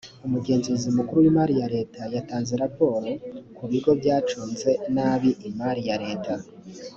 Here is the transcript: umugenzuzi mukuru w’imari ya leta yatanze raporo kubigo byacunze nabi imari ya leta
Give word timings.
umugenzuzi 0.27 0.87
mukuru 0.97 1.17
w’imari 1.23 1.53
ya 1.61 1.67
leta 1.75 2.01
yatanze 2.15 2.53
raporo 2.63 3.09
kubigo 3.57 3.89
byacunze 3.99 4.69
nabi 4.95 5.31
imari 5.49 5.81
ya 5.89 5.97
leta 6.05 6.33